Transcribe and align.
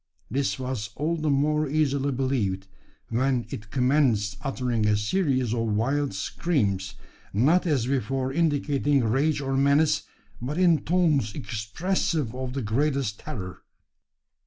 This 0.31 0.57
was 0.57 0.89
all 0.95 1.15
the 1.15 1.29
more 1.29 1.69
easily 1.69 2.11
believed, 2.11 2.65
when 3.09 3.45
it 3.51 3.69
commenced 3.69 4.35
uttering 4.41 4.87
a 4.87 4.97
series 4.97 5.53
of 5.53 5.59
wild 5.67 6.15
screams; 6.15 6.95
not 7.33 7.67
as 7.67 7.85
before 7.85 8.33
indicating 8.33 9.03
rage 9.03 9.41
or 9.41 9.55
menace, 9.55 10.01
but 10.41 10.57
in 10.57 10.79
tones 10.85 11.35
expressive 11.35 12.33
of 12.33 12.53
the 12.53 12.63
greatest 12.63 13.19
terror! 13.19 13.61